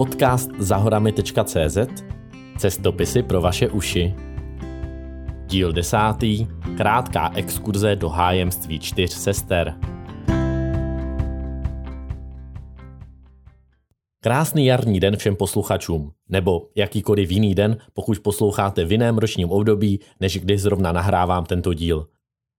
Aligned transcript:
podcast 0.00 0.50
zahorami.cz 0.58 1.78
Cestopisy 2.58 3.22
pro 3.22 3.40
vaše 3.40 3.68
uši. 3.68 4.14
Díl 5.46 5.72
desátý. 5.72 6.46
Krátká 6.76 7.32
exkurze 7.34 7.96
do 7.96 8.08
hájemství 8.08 8.78
čtyř 8.78 9.10
sester. 9.12 9.74
Krásný 14.22 14.66
jarní 14.66 15.00
den 15.00 15.16
všem 15.16 15.36
posluchačům, 15.36 16.12
nebo 16.28 16.66
jakýkoliv 16.76 17.30
jiný 17.30 17.54
den, 17.54 17.76
pokud 17.92 18.18
posloucháte 18.18 18.84
v 18.84 18.92
jiném 18.92 19.18
ročním 19.18 19.50
období, 19.50 20.00
než 20.20 20.38
kdy 20.38 20.58
zrovna 20.58 20.92
nahrávám 20.92 21.44
tento 21.44 21.74
díl. 21.74 22.06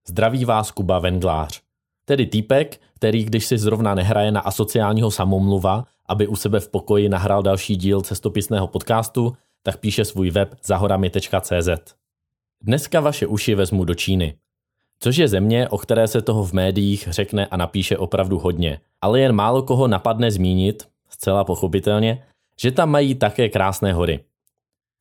Zdraví 0.08 0.45
vás 0.45 0.71
Kuba 0.71 0.99
Venglář. 0.99 1.62
Tedy 2.05 2.26
týpek, 2.26 2.81
který 2.95 3.23
když 3.23 3.45
si 3.45 3.58
zrovna 3.58 3.95
nehraje 3.95 4.31
na 4.31 4.41
asociálního 4.41 5.12
samomluva, 5.12 5.85
aby 6.11 6.27
u 6.27 6.35
sebe 6.35 6.59
v 6.59 6.70
pokoji 6.70 7.09
nahrál 7.09 7.43
další 7.43 7.75
díl 7.75 8.01
cestopisného 8.01 8.67
podcastu, 8.67 9.33
tak 9.63 9.77
píše 9.77 10.05
svůj 10.05 10.31
web 10.31 10.55
zahorami.cz. 10.63 11.95
Dneska 12.61 12.99
vaše 12.99 13.27
uši 13.27 13.55
vezmu 13.55 13.85
do 13.85 13.95
Číny. 13.95 14.35
Což 14.99 15.17
je 15.17 15.27
země, 15.27 15.70
o 15.70 15.77
které 15.77 16.07
se 16.07 16.21
toho 16.21 16.43
v 16.43 16.53
médiích 16.53 17.07
řekne 17.11 17.45
a 17.45 17.57
napíše 17.57 17.97
opravdu 17.97 18.39
hodně, 18.39 18.79
ale 19.01 19.20
jen 19.20 19.31
málo 19.31 19.63
koho 19.63 19.87
napadne 19.87 20.31
zmínit, 20.31 20.84
zcela 21.09 21.43
pochopitelně, 21.43 22.23
že 22.62 22.71
tam 22.71 22.89
mají 22.89 23.15
také 23.15 23.49
krásné 23.49 23.93
hory. 23.93 24.20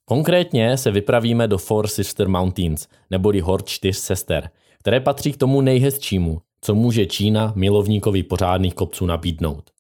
Konkrétně 0.05 0.77
se 0.77 0.91
vypravíme 0.91 1.48
do 1.48 1.58
Four 1.58 1.86
Sister 1.86 2.28
Mountains, 2.28 2.88
neboli 3.11 3.41
hor 3.41 3.64
čtyř 3.64 3.97
sester, 3.97 4.50
které 4.78 5.00
patří 5.00 5.33
k 5.33 5.36
tomu 5.36 5.61
nejhezčímu, 5.61 6.41
co 6.61 6.74
může 6.74 7.06
Čína 7.06 7.52
milovníkovi 7.56 8.22
pořádných 8.22 8.74
kopců 8.74 9.06
nabídnout. 9.06 9.70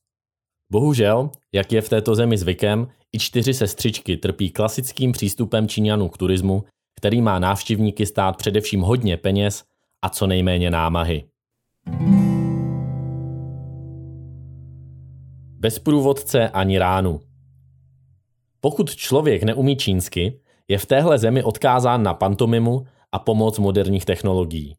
Bohužel, 0.72 1.30
jak 1.52 1.72
je 1.72 1.80
v 1.80 1.88
této 1.88 2.14
zemi 2.14 2.38
zvykem, 2.38 2.88
i 3.12 3.18
čtyři 3.18 3.54
sestřičky 3.54 4.16
trpí 4.16 4.50
klasickým 4.50 5.12
přístupem 5.12 5.68
Číňanů 5.68 6.08
k 6.08 6.18
turismu, 6.18 6.64
který 6.96 7.22
má 7.22 7.38
návštěvníky 7.38 8.06
stát 8.06 8.36
především 8.36 8.80
hodně 8.80 9.16
peněz 9.16 9.64
a 10.02 10.08
co 10.08 10.26
nejméně 10.26 10.70
námahy. 10.70 11.24
Bez 15.58 15.78
průvodce 15.78 16.48
ani 16.48 16.78
ránu. 16.78 17.20
Pokud 18.60 18.94
člověk 18.94 19.42
neumí 19.42 19.76
čínsky, 19.76 20.40
je 20.68 20.78
v 20.78 20.86
téhle 20.86 21.18
zemi 21.18 21.42
odkázán 21.42 22.02
na 22.02 22.14
pantomimu 22.14 22.86
a 23.12 23.18
pomoc 23.18 23.58
moderních 23.58 24.04
technologií. 24.04 24.76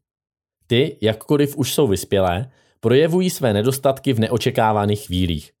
Ty, 0.66 0.98
jakkoliv 1.00 1.56
už 1.56 1.74
jsou 1.74 1.86
vyspělé, 1.86 2.50
projevují 2.80 3.30
své 3.30 3.52
nedostatky 3.52 4.12
v 4.12 4.20
neočekávaných 4.20 5.06
chvílích. 5.06 5.52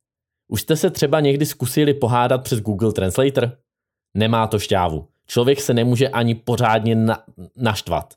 Už 0.48 0.60
jste 0.60 0.76
se 0.76 0.90
třeba 0.90 1.20
někdy 1.20 1.46
zkusili 1.46 1.94
pohádat 1.94 2.44
přes 2.44 2.60
Google 2.60 2.92
Translator? 2.92 3.52
Nemá 4.14 4.46
to 4.46 4.58
šťávu. 4.58 5.08
Člověk 5.26 5.60
se 5.60 5.74
nemůže 5.74 6.08
ani 6.08 6.34
pořádně 6.34 6.94
na- 6.94 7.24
naštvat. 7.56 8.14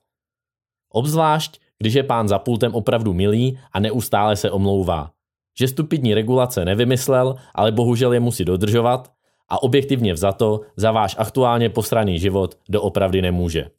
Obzvlášť, 0.90 1.62
když 1.78 1.94
je 1.94 2.04
pán 2.04 2.28
za 2.28 2.40
pultem 2.40 2.76
opravdu 2.76 3.14
milý 3.14 3.60
a 3.72 3.80
neustále 3.80 4.36
se 4.36 4.52
omlouvá. 4.52 5.12
Že 5.58 5.68
stupidní 5.68 6.14
regulace 6.14 6.66
nevymyslel, 6.66 7.36
ale 7.54 7.72
bohužel 7.72 8.14
je 8.14 8.20
musí 8.20 8.46
dodržovat 8.46 9.12
a 9.50 9.64
objektivně 9.64 10.14
vzato 10.14 10.62
za 10.76 10.92
váš 10.92 11.16
aktuálně 11.20 11.70
posraný 11.70 12.20
život 12.20 12.58
doopravdy 12.70 13.22
nemůže. 13.22 13.70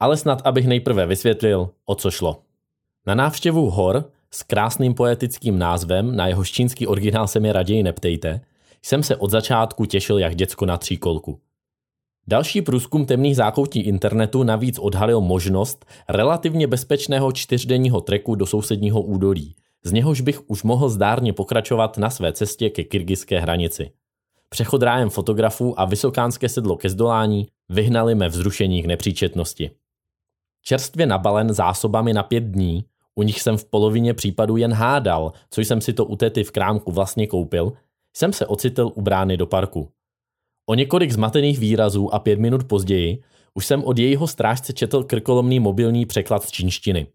Ale 0.00 0.16
snad 0.16 0.42
abych 0.44 0.66
nejprve 0.66 1.06
vysvětlil, 1.06 1.70
o 1.84 1.94
co 1.94 2.10
šlo. 2.10 2.42
Na 3.06 3.14
návštěvu 3.14 3.70
hor 3.70 4.10
s 4.34 4.42
krásným 4.42 4.94
poetickým 4.94 5.58
názvem, 5.58 6.16
na 6.16 6.26
jeho 6.26 6.44
čínský 6.44 6.86
originál 6.86 7.26
se 7.26 7.40
mi 7.40 7.52
raději 7.52 7.82
neptejte, 7.82 8.40
jsem 8.82 9.02
se 9.02 9.16
od 9.16 9.30
začátku 9.30 9.84
těšil 9.84 10.18
jak 10.18 10.36
děcko 10.36 10.66
na 10.66 10.76
tříkolku. 10.76 11.40
Další 12.26 12.62
průzkum 12.62 13.06
temných 13.06 13.36
zákoutí 13.36 13.80
internetu 13.80 14.42
navíc 14.42 14.78
odhalil 14.78 15.20
možnost 15.20 15.86
relativně 16.08 16.66
bezpečného 16.66 17.32
čtyřdenního 17.32 18.00
treku 18.00 18.34
do 18.34 18.46
sousedního 18.46 19.02
údolí, 19.02 19.54
z 19.84 19.92
něhož 19.92 20.20
bych 20.20 20.50
už 20.50 20.62
mohl 20.62 20.88
zdárně 20.88 21.32
pokračovat 21.32 21.98
na 21.98 22.10
své 22.10 22.32
cestě 22.32 22.70
ke 22.70 22.84
kyrgyzské 22.84 23.40
hranici. 23.40 23.90
Přechod 24.48 24.82
rájem 24.82 25.10
fotografů 25.10 25.80
a 25.80 25.84
vysokánské 25.84 26.48
sedlo 26.48 26.76
ke 26.76 26.90
zdolání 26.90 27.48
vyhnali 27.68 28.14
mé 28.14 28.28
vzrušení 28.28 28.82
k 28.82 28.86
nepříčetnosti. 28.86 29.70
Čerstvě 30.62 31.06
nabalen 31.06 31.52
zásobami 31.52 32.12
na 32.12 32.22
pět 32.22 32.44
dní, 32.44 32.84
u 33.14 33.22
nich 33.22 33.42
jsem 33.42 33.56
v 33.56 33.64
polovině 33.64 34.14
případů 34.14 34.56
jen 34.56 34.72
hádal, 34.72 35.32
co 35.50 35.60
jsem 35.60 35.80
si 35.80 35.92
to 35.92 36.04
u 36.04 36.16
tety 36.16 36.44
v 36.44 36.50
krámku 36.50 36.92
vlastně 36.92 37.26
koupil, 37.26 37.72
jsem 38.16 38.32
se 38.32 38.46
ocitl 38.46 38.92
u 38.94 39.02
brány 39.02 39.36
do 39.36 39.46
parku. 39.46 39.90
O 40.68 40.74
několik 40.74 41.10
zmatených 41.10 41.58
výrazů 41.58 42.14
a 42.14 42.18
pět 42.18 42.38
minut 42.38 42.64
později 42.64 43.22
už 43.54 43.66
jsem 43.66 43.84
od 43.84 43.98
jejího 43.98 44.26
strážce 44.26 44.72
četl 44.72 45.04
krkolomný 45.04 45.60
mobilní 45.60 46.06
překlad 46.06 46.44
z 46.44 46.50
čínštiny. 46.50 47.06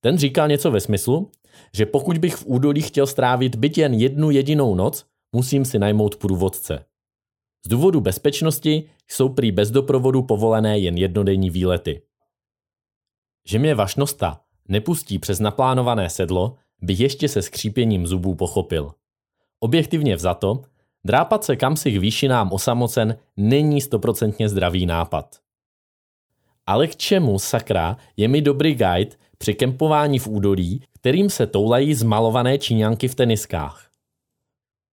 Ten 0.00 0.18
říkal 0.18 0.48
něco 0.48 0.70
ve 0.70 0.80
smyslu, 0.80 1.30
že 1.74 1.86
pokud 1.86 2.18
bych 2.18 2.36
v 2.36 2.46
údolí 2.46 2.82
chtěl 2.82 3.06
strávit 3.06 3.56
byt 3.56 3.78
jen 3.78 3.94
jednu 3.94 4.30
jedinou 4.30 4.74
noc, 4.74 5.06
musím 5.32 5.64
si 5.64 5.78
najmout 5.78 6.16
průvodce. 6.16 6.84
Z 7.66 7.68
důvodu 7.68 8.00
bezpečnosti 8.00 8.90
jsou 9.08 9.28
prý 9.28 9.52
bez 9.52 9.70
doprovodu 9.70 10.22
povolené 10.22 10.78
jen 10.78 10.96
jednodenní 10.96 11.50
výlety. 11.50 12.02
Že 13.48 13.58
mě 13.58 13.74
vašnosta 13.74 14.40
nepustí 14.68 15.18
přes 15.18 15.40
naplánované 15.40 16.10
sedlo, 16.10 16.56
bych 16.80 17.00
ještě 17.00 17.28
se 17.28 17.42
skřípěním 17.42 18.06
zubů 18.06 18.34
pochopil. 18.34 18.92
Objektivně 19.60 20.16
vzato, 20.16 20.62
drápat 21.04 21.44
se 21.44 21.56
kam 21.56 21.76
si 21.76 21.90
k 21.90 21.96
výšinám 21.96 22.52
osamocen 22.52 23.16
není 23.36 23.80
stoprocentně 23.80 24.48
zdravý 24.48 24.86
nápad. 24.86 25.36
Ale 26.66 26.86
k 26.86 26.96
čemu, 26.96 27.38
sakra, 27.38 27.96
je 28.16 28.28
mi 28.28 28.42
dobrý 28.42 28.74
guide 28.74 29.16
při 29.38 29.54
kempování 29.54 30.18
v 30.18 30.26
údolí, 30.26 30.82
kterým 30.94 31.30
se 31.30 31.46
toulají 31.46 31.94
zmalované 31.94 32.58
číňanky 32.58 33.08
v 33.08 33.14
teniskách? 33.14 33.90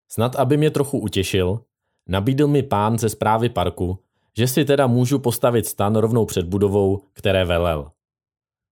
Snad, 0.09 0.35
aby 0.35 0.57
mě 0.57 0.71
trochu 0.71 0.99
utěšil, 0.99 1.59
nabídl 2.07 2.47
mi 2.47 2.63
pán 2.63 2.99
ze 2.99 3.09
zprávy 3.09 3.49
parku, 3.49 3.99
že 4.37 4.47
si 4.47 4.65
teda 4.65 4.87
můžu 4.87 5.19
postavit 5.19 5.65
stan 5.65 5.95
rovnou 5.95 6.25
před 6.25 6.45
budovou, 6.45 7.01
které 7.13 7.45
velel. 7.45 7.91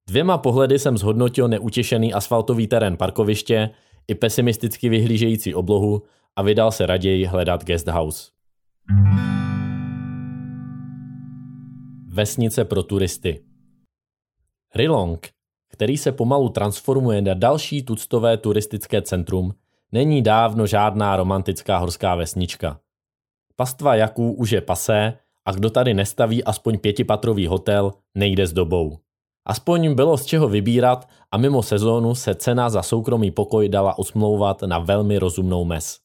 Dvěma 0.08 0.38
pohledy 0.38 0.80
jsem 0.80 0.98
zhodnotil 0.98 1.48
neutěšený 1.48 2.14
asfaltový 2.14 2.68
terén 2.68 2.98
parkoviště 2.98 3.70
i 4.08 4.16
pesimisticky 4.16 4.90
vyhlížející 4.90 5.56
oblohu 5.56 6.04
a 6.36 6.42
vydal 6.42 6.72
se 6.72 6.86
raději 6.86 7.26
hledat 7.26 7.64
guest 7.64 7.88
house. 7.88 8.32
Vesnice 12.08 12.66
pro 12.66 12.84
turisty 12.84 13.44
Rilong, 14.76 15.30
který 15.70 15.98
se 15.98 16.12
pomalu 16.12 16.50
transformuje 16.50 17.22
na 17.22 17.34
další 17.34 17.84
tuctové 17.84 18.38
turistické 18.38 19.02
centrum, 19.02 19.54
není 19.92 20.22
dávno 20.22 20.68
žádná 20.68 21.16
romantická 21.16 21.78
horská 21.78 22.16
vesnička. 22.16 22.80
Pastva 23.56 23.96
Jaků 23.96 24.34
už 24.34 24.52
je 24.52 24.62
pasé 24.62 25.14
a 25.46 25.52
kdo 25.52 25.70
tady 25.70 25.94
nestaví 25.94 26.44
aspoň 26.44 26.80
pětipatrový 26.80 27.48
hotel, 27.48 27.92
nejde 28.16 28.48
s 28.48 28.54
dobou. 28.54 28.98
Aspoň 29.46 29.96
bylo 29.96 30.18
z 30.18 30.26
čeho 30.26 30.48
vybírat 30.48 31.10
a 31.32 31.38
mimo 31.38 31.64
sezónu 31.64 32.16
se 32.16 32.36
cena 32.36 32.70
za 32.70 32.84
soukromý 32.84 33.32
pokoj 33.32 33.70
dala 33.70 34.00
usmlouvat 34.00 34.62
na 34.62 34.80
velmi 34.80 35.18
rozumnou 35.18 35.66
mes. 35.66 36.00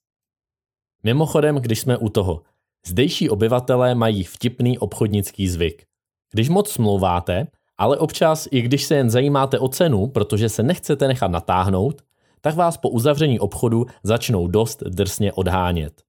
Mimochodem, 1.03 1.57
když 1.57 1.81
jsme 1.81 1.97
u 1.97 2.09
toho, 2.09 2.43
zdejší 2.87 3.31
obyvatelé 3.31 3.95
mají 3.95 4.25
vtipný 4.25 4.79
obchodnický 4.79 5.49
zvyk. 5.49 5.85
Když 6.33 6.49
moc 6.49 6.71
smlouváte, 6.71 7.47
ale 7.79 7.99
občas 7.99 8.49
i 8.51 8.63
když 8.63 8.85
se 8.85 8.95
jen 8.95 9.11
zajímáte 9.11 9.59
o 9.59 9.69
cenu, 9.69 10.07
protože 10.07 10.49
se 10.49 10.63
nechcete 10.63 11.09
nechat 11.09 11.31
natáhnout, 11.31 12.03
tak 12.41 12.55
vás 12.55 12.77
po 12.77 12.89
uzavření 12.89 13.41
obchodu 13.41 13.87
začnou 14.03 14.49
dost 14.49 14.83
drsně 14.83 15.33
odhánět. 15.33 16.03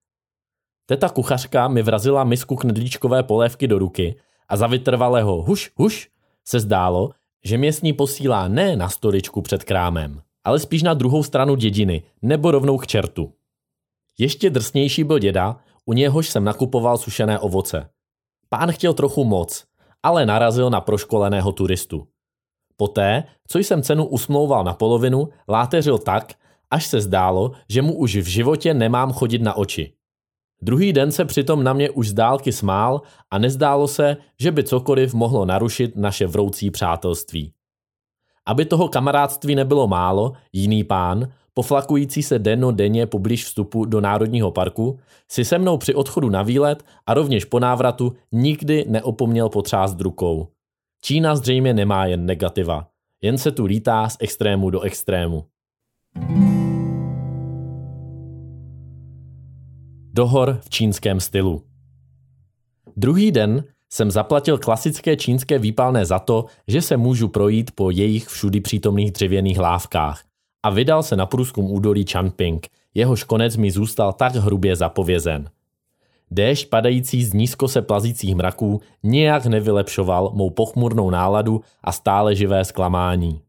Teta 0.85 1.09
kuchařka 1.09 1.67
mi 1.67 1.81
vrazila 1.81 2.23
misku 2.23 2.55
knedlíčkové 2.55 3.23
polévky 3.23 3.67
do 3.67 3.79
ruky 3.79 4.19
a 4.47 4.57
za 4.57 4.67
vytrvalého 4.67 5.41
huš, 5.41 5.71
huš 5.75 6.09
se 6.45 6.59
zdálo, 6.59 7.09
že 7.43 7.57
mě 7.57 7.73
s 7.73 7.81
ní 7.81 7.93
posílá 7.93 8.47
ne 8.47 8.75
na 8.75 8.89
stoličku 8.89 9.41
před 9.41 9.63
krámem, 9.63 10.21
ale 10.43 10.59
spíš 10.59 10.83
na 10.83 10.93
druhou 10.93 11.23
stranu 11.23 11.55
dědiny, 11.55 12.03
nebo 12.21 12.51
rovnou 12.51 12.77
k 12.77 12.87
čertu. 12.87 13.33
Ještě 14.17 14.49
drsnější 14.49 15.03
byl 15.03 15.19
děda, 15.19 15.59
u 15.85 15.93
něhož 15.93 16.29
jsem 16.29 16.43
nakupoval 16.43 16.97
sušené 16.97 17.39
ovoce. 17.39 17.89
Pán 18.49 18.71
chtěl 18.71 18.93
trochu 18.93 19.23
moc, 19.23 19.65
ale 20.03 20.25
narazil 20.25 20.69
na 20.69 20.81
proškoleného 20.81 21.51
turistu. 21.51 22.07
Poté, 22.75 23.23
co 23.47 23.59
jsem 23.59 23.81
cenu 23.81 24.05
usmlouval 24.05 24.63
na 24.63 24.73
polovinu, 24.73 25.29
láteřil 25.47 25.97
tak, 25.97 26.33
až 26.71 26.87
se 26.87 27.01
zdálo, 27.01 27.51
že 27.69 27.81
mu 27.81 27.97
už 27.97 28.15
v 28.15 28.27
životě 28.27 28.73
nemám 28.73 29.13
chodit 29.13 29.41
na 29.41 29.53
oči. 29.53 29.93
Druhý 30.61 30.93
den 30.93 31.11
se 31.11 31.25
přitom 31.25 31.63
na 31.63 31.73
mě 31.73 31.89
už 31.89 32.09
z 32.09 32.13
dálky 32.13 32.51
smál 32.51 33.01
a 33.31 33.37
nezdálo 33.37 33.87
se, 33.87 34.17
že 34.39 34.51
by 34.51 34.63
cokoliv 34.63 35.13
mohlo 35.13 35.45
narušit 35.45 35.95
naše 35.95 36.27
vroucí 36.27 36.71
přátelství. 36.71 37.53
Aby 38.45 38.65
toho 38.65 38.87
kamarádství 38.87 39.55
nebylo 39.55 39.87
málo, 39.87 40.33
jiný 40.53 40.83
pán, 40.83 41.27
poflakující 41.53 42.23
se 42.23 42.39
denno 42.39 42.71
denně 42.71 43.05
poblíž 43.05 43.45
vstupu 43.45 43.85
do 43.85 44.01
Národního 44.01 44.51
parku, 44.51 44.99
si 45.31 45.45
se 45.45 45.57
mnou 45.57 45.77
při 45.77 45.95
odchodu 45.95 46.29
na 46.29 46.43
výlet 46.43 46.83
a 47.05 47.13
rovněž 47.13 47.45
po 47.45 47.59
návratu 47.59 48.13
nikdy 48.31 48.85
neopomněl 48.87 49.49
potřást 49.49 50.01
rukou. 50.01 50.47
Čína 51.01 51.35
zřejmě 51.35 51.73
nemá 51.73 52.05
jen 52.05 52.25
negativa, 52.25 52.87
jen 53.21 53.37
se 53.37 53.51
tu 53.51 53.65
lítá 53.65 54.09
z 54.09 54.17
extrému 54.19 54.69
do 54.69 54.81
extrému. 54.81 55.45
Dohor 60.19 60.59
v 60.61 60.69
čínském 60.69 61.19
stylu. 61.19 61.63
Druhý 62.97 63.31
den 63.31 63.63
jsem 63.89 64.11
zaplatil 64.11 64.57
klasické 64.57 65.15
čínské 65.15 65.59
výpalné 65.59 66.05
za 66.05 66.19
to, 66.19 66.45
že 66.67 66.81
se 66.81 66.97
můžu 66.97 67.27
projít 67.27 67.71
po 67.71 67.91
jejich 67.91 68.27
všudy 68.27 68.61
přítomných 68.61 69.11
dřevěných 69.11 69.59
lávkách 69.59 70.23
a 70.63 70.69
vydal 70.69 71.03
se 71.03 71.15
na 71.15 71.25
průzkum 71.25 71.71
údolí 71.71 72.05
Chanping, 72.05 72.67
jehož 72.93 73.23
konec 73.23 73.57
mi 73.57 73.71
zůstal 73.71 74.13
tak 74.13 74.35
hrubě 74.35 74.75
zapovězen. 74.75 75.49
Déšť 76.31 76.69
padající 76.69 77.23
z 77.23 77.33
nízko 77.33 77.67
se 77.67 77.81
plazících 77.81 78.35
mraků 78.35 78.81
nijak 79.03 79.45
nevylepšoval 79.45 80.31
mou 80.33 80.49
pochmurnou 80.49 81.09
náladu 81.09 81.61
a 81.83 81.91
stále 81.91 82.35
živé 82.35 82.65
zklamání. 82.65 83.41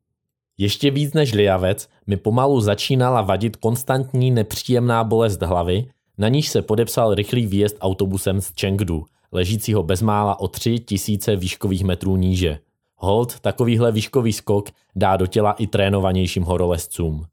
Ještě 0.59 0.91
víc 0.91 1.15
než 1.15 1.33
liavec 1.33 1.89
mi 2.07 2.17
pomalu 2.17 2.61
začínala 2.61 3.23
vadit 3.23 3.57
konstantní 3.57 4.31
nepříjemná 4.31 5.05
bolest 5.05 5.43
hlavy, 5.43 5.87
na 6.21 6.29
níž 6.29 6.49
se 6.49 6.63
podepsal 6.63 7.15
rychlý 7.15 7.47
výjezd 7.47 7.77
autobusem 7.81 8.41
z 8.41 8.53
Chengdu, 8.61 9.05
ležícího 9.33 9.83
bezmála 9.83 10.41
o 10.41 10.49
tři 10.49 10.79
tisíce 10.79 11.37
výškových 11.37 11.85
metrů 11.85 12.17
níže. 12.17 12.59
Hold, 12.97 13.41
takovýhle 13.41 13.93
výškový 13.93 14.33
skok 14.33 14.69
dá 14.97 15.17
do 15.17 15.27
těla 15.27 15.53
i 15.53 15.67
trénovanějším 15.67 16.43
horolezcům. 16.43 17.25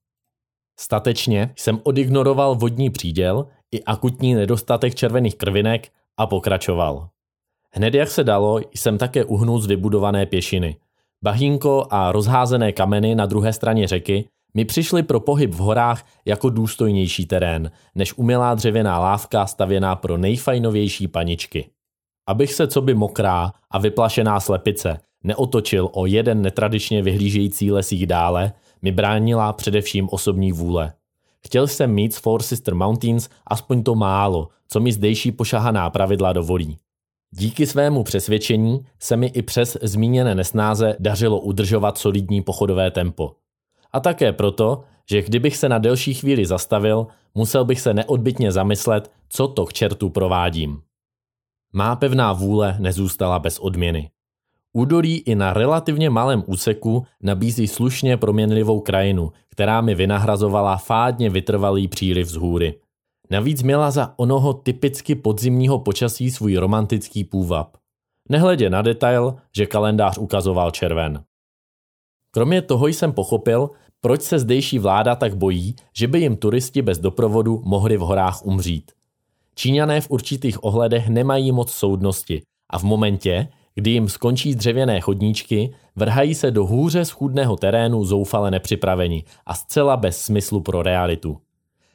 Statečně 0.80 1.54
jsem 1.56 1.80
odignoroval 1.84 2.56
vodní 2.56 2.90
příděl 2.90 3.48
i 3.72 3.84
akutní 3.84 4.34
nedostatek 4.34 4.96
červených 4.96 5.36
krvinek 5.36 5.90
a 6.18 6.28
pokračoval. 6.28 7.10
Hned 7.72 7.94
jak 7.94 8.10
se 8.10 8.24
dalo, 8.24 8.60
jsem 8.74 8.98
také 8.98 9.26
uhnul 9.26 9.60
z 9.60 9.66
vybudované 9.66 10.26
pěšiny. 10.26 10.78
Bahínko 11.24 11.88
a 11.90 12.12
rozházené 12.12 12.72
kameny 12.72 13.16
na 13.16 13.26
druhé 13.26 13.54
straně 13.54 13.88
řeky 13.88 14.30
mi 14.58 14.66
přišly 14.66 15.04
pro 15.04 15.20
pohyb 15.20 15.54
v 15.54 15.58
horách 15.58 16.06
jako 16.26 16.50
důstojnější 16.50 17.26
terén, 17.26 17.72
než 17.96 18.14
umělá 18.18 18.56
dřevěná 18.56 19.00
lávka 19.00 19.48
stavěná 19.48 19.96
pro 19.96 20.18
nejfajnovější 20.18 21.08
paničky. 21.08 21.70
Abych 22.28 22.54
se 22.54 22.68
co 22.68 22.82
by 22.82 22.94
mokrá 22.94 23.54
a 23.72 23.78
vyplašená 23.78 24.40
slepice 24.40 25.00
neotočil 25.24 25.90
o 25.94 26.06
jeden 26.06 26.42
netradičně 26.42 27.02
vyhlížející 27.02 27.72
lesík 27.72 28.06
dále, 28.06 28.54
mi 28.82 28.92
bránila 28.92 29.54
především 29.54 30.08
osobní 30.12 30.52
vůle. 30.52 30.94
Chtěl 31.46 31.68
jsem 31.68 31.92
mít 31.92 32.14
z 32.14 32.18
Four 32.18 32.44
Sister 32.44 32.76
Mountains 32.76 33.30
aspoň 33.48 33.84
to 33.84 33.96
málo, 33.96 34.48
co 34.68 34.80
mi 34.80 34.92
zdejší 34.92 35.32
pošahaná 35.32 35.90
pravidla 35.90 36.34
dovolí. 36.34 36.78
Díky 37.32 37.68
svému 37.68 38.04
přesvědčení 38.04 38.80
se 39.00 39.18
mi 39.18 39.28
i 39.28 39.42
přes 39.42 39.78
zmíněné 39.82 40.36
nesnáze 40.36 40.96
dařilo 41.00 41.40
udržovat 41.40 41.98
solidní 41.98 42.42
pochodové 42.42 42.92
tempo. 42.92 43.32
A 43.92 44.00
také 44.00 44.34
proto, 44.34 44.84
že 45.10 45.22
kdybych 45.22 45.58
se 45.58 45.70
na 45.70 45.78
delší 45.78 46.14
chvíli 46.14 46.46
zastavil, 46.46 47.08
musel 47.36 47.66
bych 47.66 47.82
se 47.82 47.94
neodbitně 47.94 48.52
zamyslet, 48.52 49.12
co 49.30 49.48
to 49.48 49.66
k 49.66 49.74
čertu 49.74 50.10
provádím. 50.10 50.82
Má 51.74 51.96
pevná 51.96 52.34
vůle 52.34 52.78
nezůstala 52.80 53.40
bez 53.40 53.60
odměny. 53.60 54.10
Údolí 54.74 55.18
i 55.18 55.36
na 55.36 55.54
relativně 55.54 56.10
malém 56.10 56.44
úseku 56.48 57.06
nabízí 57.24 57.68
slušně 57.68 58.18
proměnlivou 58.18 58.80
krajinu, 58.80 59.32
která 59.50 59.82
mi 59.82 59.96
vynahrazovala 59.96 60.78
fádně 60.78 61.30
vytrvalý 61.30 61.88
příliv 61.88 62.28
z 62.28 62.36
hůry. 62.36 62.80
Navíc 63.30 63.64
měla 63.64 63.92
za 63.92 64.14
onoho 64.18 64.54
typicky 64.54 65.16
podzimního 65.16 65.80
počasí 65.80 66.32
svůj 66.32 66.58
romantický 66.58 67.24
půvab. 67.24 67.78
Nehledě 68.30 68.70
na 68.70 68.82
detail, 68.82 69.36
že 69.56 69.66
kalendář 69.66 70.18
ukazoval 70.18 70.72
červen. 70.72 71.24
Kromě 72.38 72.62
toho 72.62 72.88
jsem 72.88 73.14
pochopil, 73.14 73.70
proč 74.02 74.22
se 74.22 74.40
zdejší 74.40 74.80
vláda 74.80 75.16
tak 75.16 75.36
bojí, 75.36 75.76
že 75.94 76.08
by 76.08 76.20
jim 76.20 76.38
turisti 76.38 76.82
bez 76.82 77.00
doprovodu 77.00 77.62
mohli 77.66 77.98
v 77.98 78.02
horách 78.02 78.46
umřít. 78.46 78.92
Číňané 79.56 80.02
v 80.02 80.10
určitých 80.10 80.64
ohledech 80.64 81.10
nemají 81.10 81.52
moc 81.52 81.72
soudnosti 81.72 82.42
a 82.70 82.80
v 82.80 82.84
momentě, 82.84 83.48
kdy 83.76 83.92
jim 83.92 84.10
skončí 84.10 84.56
dřevěné 84.56 85.02
chodníčky, 85.02 85.74
vrhají 85.96 86.36
se 86.36 86.52
do 86.52 86.66
hůře 86.66 87.06
schůdného 87.06 87.56
terénu 87.56 88.06
zoufale 88.06 88.52
nepřipraveni 88.52 89.24
a 89.46 89.54
zcela 89.54 89.98
bez 89.98 90.22
smyslu 90.22 90.62
pro 90.62 90.82
realitu. 90.82 91.38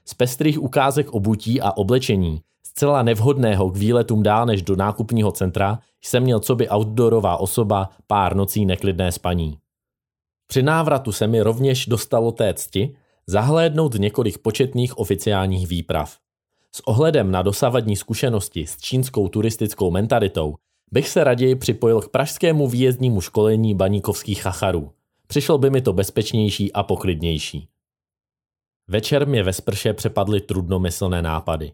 Z 0.04 0.14
pestrých 0.14 0.62
ukázek 0.62 1.10
obutí 1.10 1.60
a 1.60 1.72
oblečení, 1.72 2.40
zcela 2.66 3.02
nevhodného 3.02 3.70
k 3.70 3.76
výletům 3.76 4.22
dál 4.22 4.46
než 4.46 4.62
do 4.62 4.76
nákupního 4.76 5.32
centra, 5.32 5.78
jsem 6.04 6.22
měl 6.22 6.40
co 6.40 6.54
by 6.54 6.68
outdoorová 6.68 7.36
osoba 7.36 7.90
pár 8.06 8.36
nocí 8.36 8.66
neklidné 8.66 9.12
spaní. 9.12 9.61
Při 10.52 10.62
návratu 10.62 11.12
se 11.12 11.26
mi 11.26 11.40
rovněž 11.42 11.86
dostalo 11.86 12.32
té 12.32 12.54
cti 12.54 12.96
zahlédnout 13.26 13.94
několik 13.94 14.38
početných 14.38 14.98
oficiálních 14.98 15.68
výprav. 15.68 16.18
S 16.72 16.86
ohledem 16.86 17.30
na 17.30 17.42
dosavadní 17.42 17.96
zkušenosti 17.96 18.66
s 18.66 18.76
čínskou 18.76 19.28
turistickou 19.28 19.90
mentalitou 19.90 20.54
bych 20.90 21.08
se 21.08 21.24
raději 21.24 21.54
připojil 21.54 22.00
k 22.00 22.08
pražskému 22.08 22.68
výjezdnímu 22.68 23.20
školení 23.20 23.74
baníkovských 23.74 24.42
chacharů. 24.42 24.92
Přišlo 25.26 25.58
by 25.58 25.70
mi 25.70 25.80
to 25.80 25.92
bezpečnější 25.92 26.72
a 26.72 26.82
poklidnější. 26.82 27.68
Večer 28.88 29.26
mě 29.26 29.42
ve 29.42 29.52
sprše 29.52 29.92
přepadly 29.92 30.40
trudnomyslné 30.40 31.22
nápady. 31.22 31.72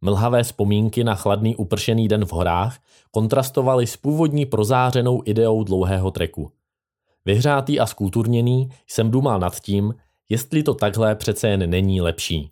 Mlhavé 0.00 0.42
vzpomínky 0.42 1.04
na 1.04 1.14
chladný 1.14 1.56
upršený 1.56 2.08
den 2.08 2.24
v 2.24 2.32
horách 2.32 2.78
kontrastovaly 3.10 3.86
s 3.86 3.96
původní 3.96 4.46
prozářenou 4.46 5.22
ideou 5.24 5.64
dlouhého 5.64 6.10
treku. 6.10 6.52
Vyhřátý 7.24 7.80
a 7.80 7.86
skulturněný 7.86 8.68
jsem 8.86 9.10
dumal 9.10 9.40
nad 9.40 9.60
tím, 9.60 9.94
jestli 10.28 10.62
to 10.62 10.74
takhle 10.74 11.14
přece 11.14 11.48
jen 11.48 11.70
není 11.70 12.00
lepší. 12.00 12.50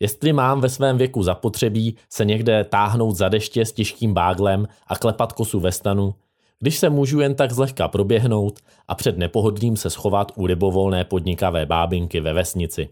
Jestli 0.00 0.32
mám 0.32 0.60
ve 0.60 0.68
svém 0.68 0.98
věku 0.98 1.22
zapotřebí 1.22 1.96
se 2.10 2.24
někde 2.24 2.64
táhnout 2.64 3.16
za 3.16 3.28
deště 3.28 3.66
s 3.66 3.72
těžkým 3.72 4.14
báglem 4.14 4.68
a 4.86 4.98
klepat 4.98 5.32
kosu 5.32 5.60
ve 5.60 5.72
stanu, 5.72 6.14
když 6.58 6.78
se 6.78 6.90
můžu 6.90 7.20
jen 7.20 7.34
tak 7.34 7.52
zlehka 7.52 7.88
proběhnout 7.88 8.60
a 8.88 8.94
před 8.94 9.18
nepohodlím 9.18 9.76
se 9.76 9.90
schovat 9.90 10.32
u 10.34 10.44
libovolné 10.44 11.04
podnikavé 11.04 11.66
bábinky 11.66 12.20
ve 12.20 12.32
vesnici. 12.32 12.88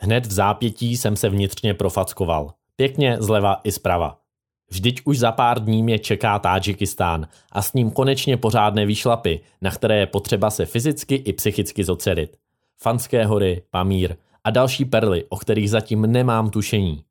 Hned 0.00 0.26
v 0.26 0.32
zápětí 0.32 0.96
jsem 0.96 1.16
se 1.16 1.28
vnitřně 1.28 1.74
profackoval. 1.74 2.54
Pěkně 2.76 3.16
zleva 3.20 3.60
i 3.64 3.72
zprava. 3.72 4.23
Vždyť 4.70 5.00
už 5.04 5.18
za 5.18 5.32
pár 5.32 5.64
dní 5.64 5.82
mě 5.82 5.98
čeká 5.98 6.38
Tádžikistán 6.38 7.28
a 7.52 7.62
s 7.62 7.72
ním 7.72 7.90
konečně 7.90 8.36
pořádné 8.36 8.86
výšlapy, 8.86 9.40
na 9.62 9.70
které 9.70 9.98
je 9.98 10.06
potřeba 10.06 10.50
se 10.50 10.66
fyzicky 10.66 11.14
i 11.14 11.32
psychicky 11.32 11.84
zocelit. 11.84 12.36
Fanské 12.78 13.26
hory, 13.26 13.62
Pamír 13.70 14.16
a 14.44 14.50
další 14.50 14.84
perly, 14.84 15.24
o 15.28 15.36
kterých 15.36 15.70
zatím 15.70 16.12
nemám 16.12 16.50
tušení. 16.50 17.04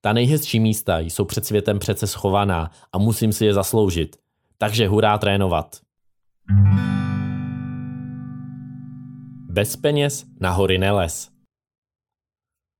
Ta 0.00 0.12
nejhezčí 0.12 0.60
místa 0.60 0.98
jsou 0.98 1.24
před 1.24 1.46
světem 1.46 1.78
přece 1.78 2.06
schovaná 2.06 2.70
a 2.92 2.98
musím 2.98 3.32
si 3.32 3.44
je 3.44 3.54
zasloužit. 3.54 4.16
Takže 4.58 4.88
hurá 4.88 5.18
trénovat. 5.18 5.76
Bez 9.50 9.76
peněz 9.76 10.24
na 10.40 10.50
hory 10.50 10.78
neles. 10.78 11.30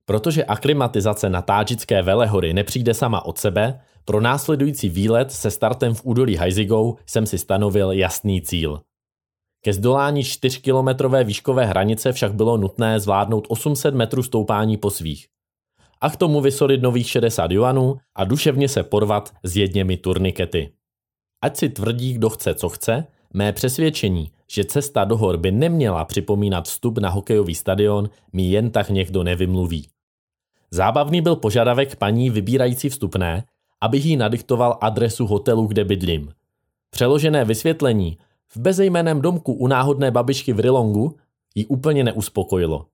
Protože 0.05 0.45
aklimatizace 0.45 1.29
na 1.29 1.41
tádžické 1.41 2.01
velehory 2.01 2.53
nepřijde 2.53 2.93
sama 2.93 3.25
od 3.25 3.37
sebe, 3.37 3.81
pro 4.05 4.21
následující 4.21 4.89
výlet 4.89 5.31
se 5.31 5.51
startem 5.51 5.93
v 5.93 6.01
údolí 6.05 6.35
Hajzigou 6.35 6.97
jsem 7.05 7.25
si 7.25 7.37
stanovil 7.37 7.91
jasný 7.91 8.41
cíl. 8.41 8.81
Ke 9.63 9.73
zdolání 9.73 10.23
4-kilometrové 10.23 11.23
výškové 11.23 11.65
hranice 11.65 12.13
však 12.13 12.33
bylo 12.33 12.57
nutné 12.57 12.99
zvládnout 12.99 13.45
800 13.49 13.95
metrů 13.95 14.23
stoupání 14.23 14.77
po 14.77 14.89
svých. 14.89 15.27
A 16.01 16.09
k 16.09 16.15
tomu 16.15 16.41
vysolit 16.41 16.81
nových 16.81 17.09
60 17.09 17.51
juanů 17.51 17.97
a 18.15 18.23
duševně 18.23 18.69
se 18.69 18.83
porvat 18.83 19.33
s 19.43 19.57
jedněmi 19.57 19.97
turnikety. 19.97 20.71
Ať 21.41 21.57
si 21.57 21.69
tvrdí, 21.69 22.13
kdo 22.13 22.29
chce, 22.29 22.55
co 22.55 22.69
chce, 22.69 23.07
mé 23.33 23.53
přesvědčení, 23.53 24.31
že 24.51 24.65
cesta 24.65 25.03
do 25.03 25.17
hor 25.17 25.37
by 25.37 25.51
neměla 25.51 26.05
připomínat 26.05 26.65
vstup 26.65 26.97
na 26.97 27.09
hokejový 27.09 27.55
stadion, 27.55 28.09
mi 28.33 28.43
jen 28.43 28.71
tak 28.71 28.89
někdo 28.89 29.23
nevymluví. 29.23 29.87
Zábavný 30.71 31.21
byl 31.21 31.35
požadavek 31.35 31.95
paní 31.95 32.29
vybírající 32.29 32.89
vstupné, 32.89 33.43
abych 33.81 34.05
jí 34.05 34.17
nadiktoval 34.17 34.77
adresu 34.81 35.27
hotelu, 35.27 35.67
kde 35.67 35.83
bydlím. 35.83 36.31
Přeložené 36.89 37.45
vysvětlení 37.45 38.17
v 38.47 38.57
bezejmeném 38.57 39.21
domku 39.21 39.53
u 39.53 39.67
náhodné 39.67 40.11
babičky 40.11 40.53
v 40.53 40.59
Rilongu 40.59 41.15
ji 41.55 41.65
úplně 41.65 42.03
neuspokojilo. 42.03 42.85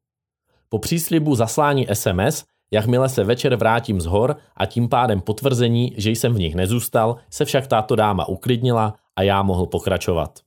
Po 0.70 0.80
příslibu 0.80 1.36
zaslání 1.36 1.88
SMS, 1.94 2.46
jakmile 2.72 3.10
se 3.10 3.24
večer 3.24 3.56
vrátím 3.56 4.02
z 4.02 4.06
hor 4.06 4.36
a 4.58 4.66
tím 4.66 4.90
pádem 4.90 5.22
potvrzení, 5.22 5.94
že 5.98 6.12
jsem 6.12 6.34
v 6.34 6.40
nich 6.40 6.56
nezůstal, 6.56 7.16
se 7.30 7.46
však 7.46 7.68
táto 7.68 7.96
dáma 7.96 8.28
uklidnila 8.28 8.96
a 9.16 9.22
já 9.22 9.44
mohl 9.44 9.66
pokračovat. 9.66 10.40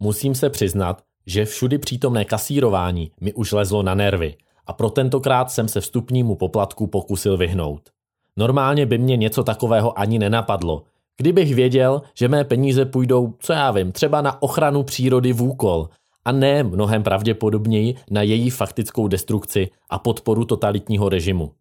Musím 0.00 0.34
se 0.34 0.50
přiznat, 0.50 1.02
že 1.26 1.44
všudy 1.44 1.78
přítomné 1.78 2.24
kasírování 2.24 3.10
mi 3.20 3.32
už 3.32 3.52
lezlo 3.52 3.82
na 3.82 3.94
nervy 3.94 4.36
a 4.66 4.72
pro 4.72 4.90
tentokrát 4.90 5.50
jsem 5.50 5.68
se 5.68 5.80
vstupnímu 5.80 6.36
poplatku 6.36 6.86
pokusil 6.86 7.36
vyhnout. 7.36 7.95
Normálně 8.36 8.86
by 8.86 8.98
mě 8.98 9.16
něco 9.16 9.44
takového 9.44 9.98
ani 9.98 10.18
nenapadlo. 10.18 10.82
Kdybych 11.16 11.54
věděl, 11.54 12.02
že 12.14 12.28
mé 12.28 12.44
peníze 12.44 12.84
půjdou, 12.84 13.34
co 13.38 13.52
já 13.52 13.70
vím, 13.70 13.92
třeba 13.92 14.22
na 14.22 14.42
ochranu 14.42 14.82
přírody 14.82 15.32
v 15.32 15.42
úkol, 15.42 15.88
a 16.24 16.32
ne 16.32 16.62
mnohem 16.62 17.02
pravděpodobněji 17.02 17.94
na 18.10 18.22
její 18.22 18.50
faktickou 18.50 19.08
destrukci 19.08 19.70
a 19.90 19.98
podporu 19.98 20.44
totalitního 20.44 21.08
režimu. 21.08 21.52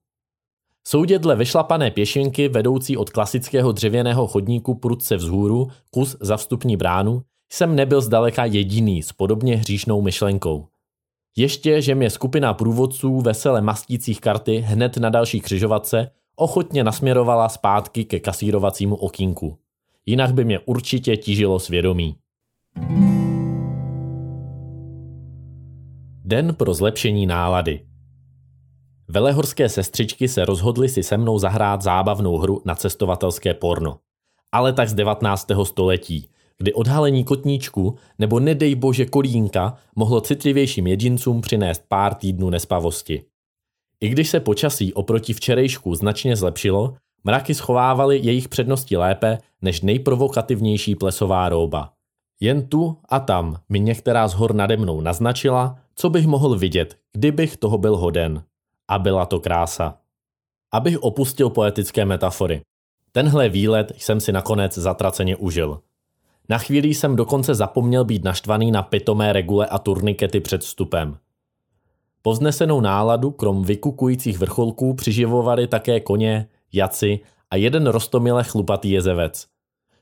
Soudě 0.87 1.19
dle 1.19 1.35
vyšlapané 1.35 1.91
pěšinky 1.91 2.47
vedoucí 2.49 2.97
od 2.97 3.09
klasického 3.09 3.71
dřevěného 3.71 4.27
chodníku 4.27 4.75
prudce 4.75 5.15
vzhůru 5.15 5.67
kus 5.91 6.17
za 6.19 6.37
vstupní 6.37 6.77
bránu 6.77 7.21
jsem 7.51 7.75
nebyl 7.75 8.01
zdaleka 8.01 8.45
jediný 8.45 9.03
s 9.03 9.11
podobně 9.11 9.55
hříšnou 9.55 10.01
myšlenkou. 10.01 10.67
Ještě, 11.37 11.81
že 11.81 11.95
mě 11.95 12.09
skupina 12.09 12.53
průvodců 12.53 13.21
vesele 13.21 13.61
mastících 13.61 14.21
karty 14.21 14.57
hned 14.57 14.97
na 14.97 15.09
další 15.09 15.41
křižovatce 15.41 16.11
ochotně 16.35 16.83
nasměrovala 16.83 17.49
zpátky 17.49 18.05
ke 18.05 18.19
kasírovacímu 18.19 18.95
okýnku. 18.95 19.57
Jinak 20.05 20.33
by 20.33 20.45
mě 20.45 20.59
určitě 20.59 21.17
tížilo 21.17 21.59
svědomí. 21.59 22.15
Den 26.23 26.55
pro 26.55 26.73
zlepšení 26.73 27.25
nálady. 27.25 27.85
Velehorské 29.07 29.69
sestřičky 29.69 30.27
se 30.27 30.45
rozhodly 30.45 30.89
si 30.89 31.03
se 31.03 31.17
mnou 31.17 31.39
zahrát 31.39 31.81
zábavnou 31.81 32.37
hru 32.37 32.61
na 32.65 32.75
cestovatelské 32.75 33.53
porno. 33.53 33.99
Ale 34.51 34.73
tak 34.73 34.89
z 34.89 34.93
19. 34.93 35.47
století, 35.63 36.29
kdy 36.57 36.73
odhalení 36.73 37.23
kotníčku 37.23 37.95
nebo 38.19 38.39
nedej 38.39 38.75
bože 38.75 39.05
kolínka 39.05 39.77
mohlo 39.95 40.21
citlivějším 40.21 40.87
jedincům 40.87 41.41
přinést 41.41 41.83
pár 41.87 42.13
týdnů 42.13 42.49
nespavosti. 42.49 43.23
I 44.05 44.09
když 44.09 44.29
se 44.29 44.39
počasí 44.39 44.93
oproti 44.93 45.33
včerejšku 45.33 45.95
značně 45.95 46.35
zlepšilo, 46.35 46.93
mraky 47.23 47.55
schovávaly 47.55 48.19
jejich 48.23 48.49
přednosti 48.49 48.97
lépe 48.97 49.37
než 49.61 49.81
nejprovokativnější 49.81 50.95
plesová 50.95 51.49
rouba. 51.49 51.93
Jen 52.39 52.67
tu 52.67 52.97
a 53.09 53.19
tam 53.19 53.57
mi 53.69 53.79
některá 53.79 54.27
z 54.27 54.33
hor 54.33 54.55
nade 54.55 54.77
mnou 54.77 55.01
naznačila, 55.01 55.79
co 55.95 56.09
bych 56.09 56.27
mohl 56.27 56.57
vidět, 56.57 56.97
kdybych 57.13 57.57
toho 57.57 57.77
byl 57.77 57.97
hoden. 57.97 58.43
A 58.87 58.99
byla 58.99 59.25
to 59.25 59.39
krása. 59.39 59.97
Abych 60.73 61.03
opustil 61.03 61.49
poetické 61.49 62.05
metafory. 62.05 62.61
Tenhle 63.11 63.49
výlet 63.49 63.91
jsem 63.97 64.19
si 64.19 64.31
nakonec 64.31 64.77
zatraceně 64.77 65.35
užil. 65.35 65.79
Na 66.49 66.57
chvíli 66.57 66.87
jsem 66.87 67.15
dokonce 67.15 67.55
zapomněl 67.55 68.05
být 68.05 68.23
naštvaný 68.23 68.71
na 68.71 68.83
pitomé 68.83 69.33
regule 69.33 69.67
a 69.67 69.79
turnikety 69.79 70.39
před 70.39 70.61
vstupem. 70.61 71.17
Povznesenou 72.25 72.81
náladu 72.81 73.31
krom 73.31 73.63
vykukujících 73.63 74.39
vrcholků 74.39 74.93
přiživovali 74.93 75.67
také 75.67 75.99
koně, 75.99 76.47
jaci 76.73 77.19
a 77.51 77.55
jeden 77.55 77.87
rostomile 77.87 78.43
chlupatý 78.43 78.91
jezevec. 78.91 79.47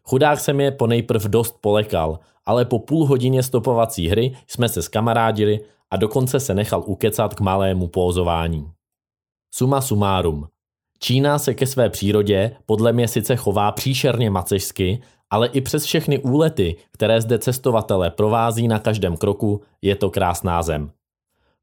Chudák 0.03 0.39
jsem 0.39 0.60
je 0.60 0.72
ponejprv 0.72 1.25
dost 1.25 1.58
polekal, 1.62 2.20
ale 2.46 2.65
po 2.65 2.80
půl 2.80 3.06
hodině 3.06 3.44
stopovací 3.44 4.08
hry 4.08 4.36
jsme 4.48 4.70
se 4.70 4.82
skamarádili 4.82 5.60
a 5.92 5.98
dokonce 5.98 6.39
se 6.39 6.53
nechal 6.53 6.84
ukecat 6.86 7.34
k 7.34 7.42
malému 7.42 7.88
pózování. 7.88 8.72
Suma 9.53 9.82
sumárum. 9.82 10.48
Čína 11.00 11.39
se 11.39 11.53
ke 11.53 11.68
své 11.68 11.89
přírodě 11.89 12.56
podle 12.65 12.94
mě 12.94 13.08
sice 13.08 13.36
chová 13.36 13.72
příšerně 13.72 14.30
macežsky, 14.30 15.01
ale 15.30 15.48
i 15.48 15.62
přes 15.62 15.86
všechny 15.86 16.20
úlety, 16.20 16.75
které 16.92 17.22
zde 17.22 17.39
cestovatele 17.39 18.12
provází 18.12 18.68
na 18.68 18.80
každém 18.80 19.18
kroku, 19.18 19.62
je 19.82 19.96
to 19.96 20.10
krásná 20.10 20.63
zem. 20.63 20.92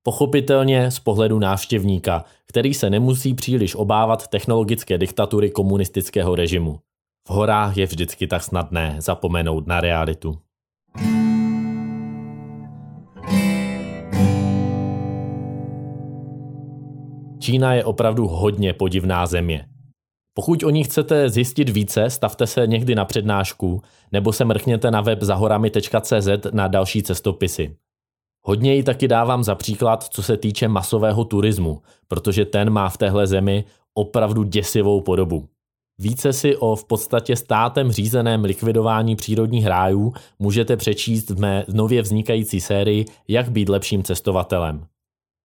Pochopitelně 0.02 0.90
z 0.90 0.98
pohledu 0.98 1.38
návštěvníka, 1.38 2.24
který 2.46 2.74
se 2.74 2.90
nemusí 2.90 3.34
příliš 3.34 3.74
obávat 3.74 4.28
technologické 4.28 4.98
diktatury 4.98 5.50
komunistického 5.50 6.34
režimu. 6.34 6.80
V 7.28 7.30
horách 7.30 7.76
je 7.76 7.86
vždycky 7.86 8.26
tak 8.26 8.42
snadné 8.42 8.96
zapomenout 8.98 9.66
na 9.66 9.80
realitu. 9.80 10.38
Čína 17.38 17.74
je 17.74 17.84
opravdu 17.84 18.28
hodně 18.28 18.72
podivná 18.72 19.26
země. 19.26 19.66
Pokud 20.34 20.62
o 20.62 20.70
ní 20.70 20.84
chcete 20.84 21.30
zjistit 21.30 21.68
více, 21.68 22.10
stavte 22.10 22.46
se 22.46 22.66
někdy 22.66 22.94
na 22.94 23.04
přednášku 23.04 23.82
nebo 24.12 24.32
se 24.32 24.44
mrkněte 24.44 24.90
na 24.90 25.00
web 25.00 25.22
zahorami.cz 25.22 26.28
na 26.52 26.68
další 26.68 27.02
cestopisy. 27.02 27.76
Hodně 28.42 28.74
ji 28.74 28.82
taky 28.82 29.08
dávám 29.08 29.44
za 29.44 29.54
příklad, 29.54 30.04
co 30.04 30.22
se 30.22 30.36
týče 30.36 30.68
masového 30.68 31.24
turismu, 31.24 31.82
protože 32.08 32.44
ten 32.44 32.70
má 32.70 32.88
v 32.88 32.96
téhle 32.96 33.26
zemi 33.26 33.64
opravdu 33.94 34.42
děsivou 34.42 35.00
podobu. 35.00 35.48
Více 35.98 36.32
si 36.32 36.56
o 36.56 36.76
v 36.76 36.84
podstatě 36.84 37.36
státem 37.36 37.92
řízeném 37.92 38.44
likvidování 38.44 39.16
přírodních 39.16 39.66
rájů 39.66 40.12
můžete 40.38 40.76
přečíst 40.76 41.30
v 41.30 41.40
mé 41.40 41.64
nově 41.68 42.02
vznikající 42.02 42.60
sérii 42.60 43.04
Jak 43.28 43.50
být 43.50 43.68
lepším 43.68 44.02
cestovatelem. 44.02 44.86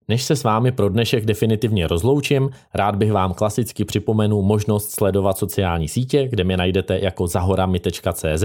Než 0.07 0.23
se 0.23 0.35
s 0.35 0.43
vámi 0.43 0.71
pro 0.71 0.89
dnešek 0.89 1.25
definitivně 1.25 1.87
rozloučím, 1.87 2.49
rád 2.73 2.95
bych 2.95 3.11
vám 3.11 3.33
klasicky 3.33 3.85
připomenul 3.85 4.41
možnost 4.41 4.91
sledovat 4.91 5.37
sociální 5.37 5.87
sítě, 5.87 6.27
kde 6.27 6.43
mě 6.43 6.57
najdete 6.57 6.99
jako 6.99 7.27
zahorami.cz, 7.27 8.43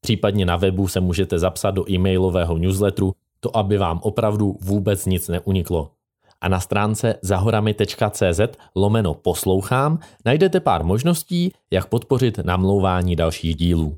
případně 0.00 0.46
na 0.46 0.56
webu 0.56 0.88
se 0.88 1.00
můžete 1.00 1.38
zapsat 1.38 1.70
do 1.70 1.90
e-mailového 1.90 2.58
newsletteru, 2.58 3.12
to 3.40 3.56
aby 3.56 3.78
vám 3.78 4.00
opravdu 4.02 4.56
vůbec 4.60 5.06
nic 5.06 5.28
neuniklo. 5.28 5.90
A 6.40 6.48
na 6.48 6.60
stránce 6.60 7.14
zahorami.cz 7.22 8.40
lomeno 8.76 9.14
poslouchám 9.14 9.98
najdete 10.24 10.60
pár 10.60 10.84
možností, 10.84 11.52
jak 11.70 11.86
podpořit 11.86 12.38
namlouvání 12.38 13.16
dalších 13.16 13.56
dílů. 13.56 13.96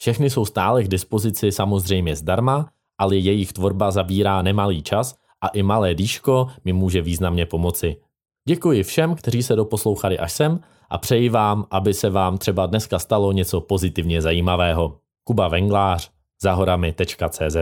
Všechny 0.00 0.30
jsou 0.30 0.44
stále 0.44 0.84
k 0.84 0.88
dispozici 0.88 1.52
samozřejmě 1.52 2.16
zdarma, 2.16 2.68
ale 2.98 3.16
jejich 3.16 3.52
tvorba 3.52 3.90
zabírá 3.90 4.42
nemalý 4.42 4.82
čas– 4.82 5.14
a 5.40 5.48
i 5.48 5.62
malé 5.62 5.94
dýško 5.94 6.48
mi 6.64 6.72
může 6.72 7.02
významně 7.02 7.46
pomoci. 7.46 7.96
Děkuji 8.48 8.82
všem, 8.82 9.14
kteří 9.14 9.42
se 9.42 9.56
doposlouchali 9.56 10.18
až 10.18 10.32
sem 10.32 10.60
a 10.90 10.98
přeji 10.98 11.28
vám, 11.28 11.66
aby 11.70 11.94
se 11.94 12.10
vám 12.10 12.38
třeba 12.38 12.66
dneska 12.66 12.98
stalo 12.98 13.32
něco 13.32 13.60
pozitivně 13.60 14.22
zajímavého. 14.22 14.98
Kuba 15.24 15.48
Venglář, 15.48 16.10
zahorami.cz 16.42 17.56